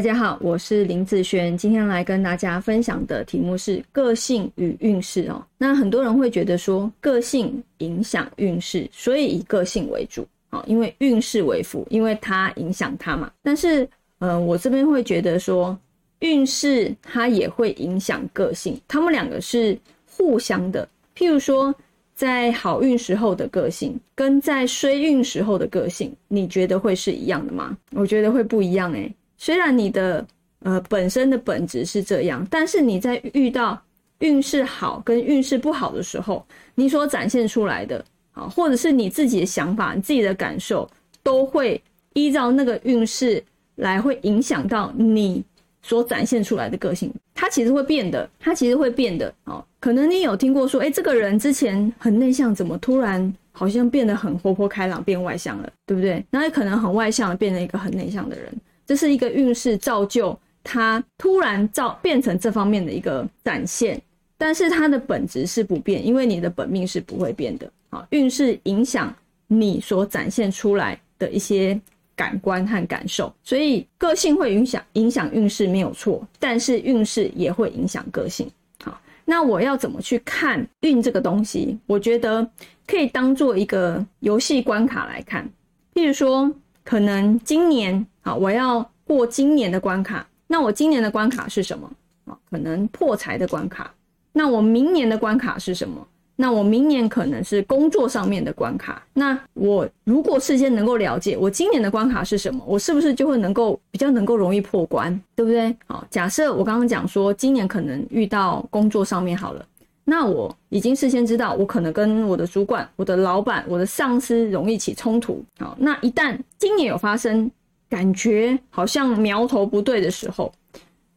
[0.00, 5.44] 大家好，我是林子轩，今天来跟大家分享的题目是个性与运势哦。
[5.58, 13.30] 那很多人会觉得说，个性影响运势，所以以个性为主啊，因为运势为辅，因为它影响它嘛。
[13.42, 13.86] 但是，
[14.20, 15.78] 嗯，我这边会觉得说，
[16.20, 20.88] 运势它也会影响个性，他们两个是互相的。
[21.14, 21.74] 譬如说，
[22.14, 27.76] 在好运时候的个性，跟在衰运时候的个性，你觉得会是一样的吗？
[27.92, 29.14] 我觉得会不一样诶。
[29.40, 30.24] 虽然你的
[30.64, 33.80] 呃本身的本质是这样，但是你在遇到
[34.18, 36.44] 运势好跟运势不好的时候，
[36.74, 40.86] 你所展现出来的啊，或者是你自己的想法、你自己的感受，
[41.22, 43.42] 都会依照那个运势
[43.76, 45.42] 来，会影响到你
[45.80, 47.10] 所展现出来的个性。
[47.34, 49.64] 它其实会变的，它其实会变的哦。
[49.80, 56.22] 可能你有听过说，哎，这个人之前很内向，怎么突然好像变得很活泼开朗，变外向了，对不对？
[56.30, 58.52] 那也可能很外向，变成一个很内向的人。
[58.90, 64.02] 这是一个运势造就他突然造变成这方面的一个展现，
[64.36, 67.70] 但是它的本质是不变，因为你的本命是不会变的。
[67.90, 69.14] 啊，运势影响
[69.46, 71.80] 你所展现出来的一些
[72.16, 78.50] 感官和感受，所以个性会影响影响运势没有错，但是运势也会影响个性。
[78.82, 81.78] 好，那我要怎么去看运这个东西？
[81.86, 82.44] 我觉得
[82.88, 85.48] 可以当做一个游戏关卡来看，
[85.94, 86.52] 譬如说。
[86.82, 90.26] 可能今年好，我要过今年的关卡。
[90.46, 91.90] 那我今年的关卡是什么
[92.26, 92.36] 啊？
[92.50, 93.92] 可能破财的关卡。
[94.32, 96.06] 那我明年的关卡是什么？
[96.36, 99.02] 那我明年可能是工作上面的关卡。
[99.12, 105.76] 那我如果事先能够了解我今年的关卡是什么，我是不是就会能够比较能够容易破关，对不对？
[105.86, 109.64] 好，假设我刚刚讲说今年可能遇到工作上面好了。
[110.02, 115.44] 那我已经事先知道，我可能跟我的主管、我的老板、我的上司容易起冲突。
[115.58, 117.48] 好，那一旦今年有发生，
[117.90, 120.50] 感觉好像苗头不对的时候，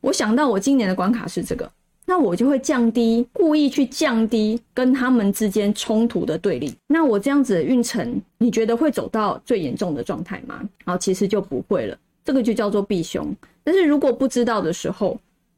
[0.01, 1.71] 我想到我今年的关卡是这个，
[2.05, 6.73] 那我就会降低，故意去降低跟他们之间冲突的对立。
[6.87, 10.61] 那我这样子的运程，你觉得会走到最严重的状态吗？
[10.83, 11.95] 好，其实就不会了，
[12.25, 13.33] 这个就叫做避凶。
[13.63, 15.17] 但是如果不知道的时候，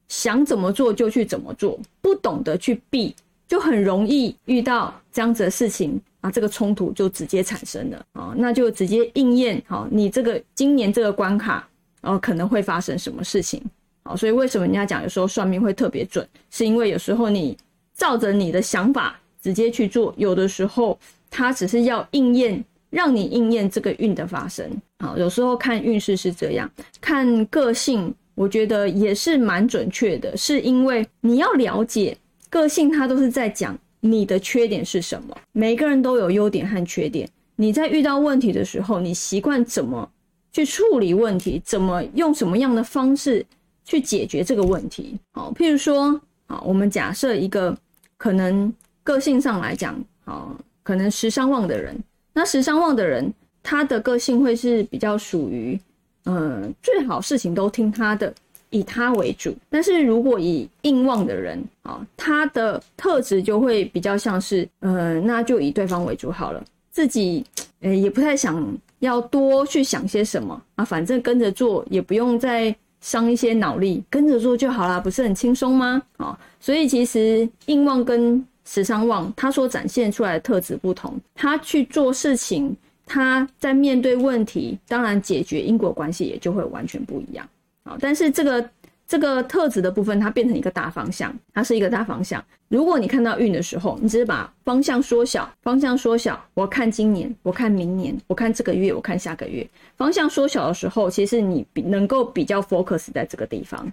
[0.10, 3.16] 想怎么做就去怎么做，不懂得去避。
[3.48, 11.68] 就很容易遇到这样子的事情啊，这个冲突就直接产生了啊，那就直接应验好，你这个今年这个关卡，
[12.02, 13.62] 哦可能会发生什么事情，
[14.04, 17.56] 好，所以为什么人家讲有时候算命会特别准，是因为有时候你
[17.94, 20.98] 照着你的想法直接去做，有的时候
[21.30, 24.68] 它只是要应验，让你应验这个运的发生，
[25.00, 26.68] 好，有时候看运势是这样，
[27.00, 32.18] 看个性，我觉得也是蛮准确的，是因为你要了解。
[32.56, 35.38] 个性，它都是在讲你的缺点是什么。
[35.52, 37.28] 每个人都有优点和缺点。
[37.58, 40.10] 你在遇到问题的时候，你习惯怎么
[40.54, 41.62] 去处理问题？
[41.66, 43.46] 怎么用什么样的方式
[43.84, 45.20] 去解决这个问题？
[45.34, 46.18] 好，譬如说，
[46.48, 47.78] 好，我们假设一个
[48.16, 48.74] 可能
[49.04, 51.94] 个性上来讲，好，可能时尚旺的人，
[52.32, 55.78] 那时尚旺的人，他的个性会是比较属于，
[56.24, 58.34] 嗯，最好事情都听他的。
[58.70, 67.44] 以他为主，但是如果以硬旺的人啊，他的特质就会比较像是，呃，那就以对方为主好了，自己
[67.82, 76.02] 呃也不太想要多去想些什么啊，反正跟着做也不用再伤一些脑力，跟着做就好啦，不是很轻松吗？
[76.18, 82.76] 啊，所以其实硬旺跟时尚旺，他所展现出来的特质不同，他去做事情，
[83.06, 87.48] 他在面对问题，当然解决因果关系也就会完全不一样。
[87.86, 88.70] 啊，但是这个
[89.08, 92.44] 这个特质的部分，它变成一个大方向，它是一个大方向。
[92.68, 96.44] 如果你看到运的时候，你只是把方向缩小，方向缩小。
[96.56, 99.66] 我看今年，我看明年，我看这个月，我看下个月。
[99.96, 103.90] 方向缩小的时候，其实你比能够比较 focus 在这个地方，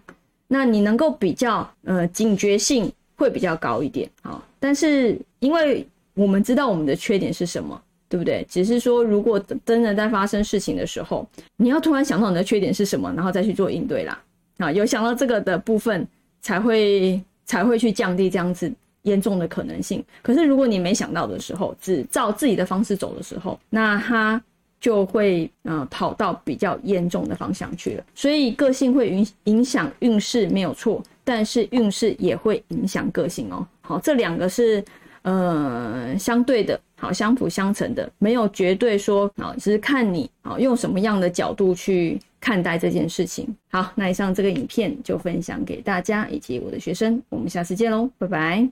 [0.49, 4.09] 那你能够比较呃警觉性会比较高一点。
[4.23, 7.81] 好，但是因为我们知道我们的缺点是什么。
[8.13, 8.47] 对不对？
[8.47, 11.27] 只是说，如果真的在发生事情的时候，
[11.57, 14.23] 你要突然想到你的缺点是什么，然后再去做应对啦。
[14.59, 16.07] 啊，有想到这个的部分，
[16.43, 18.71] 才会才会去降低这样子
[19.05, 20.05] 严重的可能性。
[20.21, 24.39] 可是如果你没想到的时候，只照自己的方式走的时候，那他
[24.79, 28.05] 就会呃跑到比较严重的方向去了。
[28.15, 33.67] 所以个性会影影响运势没有错，但是运势也会影响个性哦。
[33.81, 34.85] 好，这两个是。
[35.25, 43.45] 呃，相对的，好，相辅相成的，没有绝对说，啊，只是看你，啊，用什么样的角度去看待这件事情。
[43.73, 48.61] 好，那以上这个影片就分享给大家以及我的学生，我们下次见喽，拜拜。